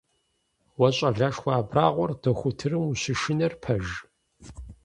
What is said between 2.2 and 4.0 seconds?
дохутырым ущышынэр пэж?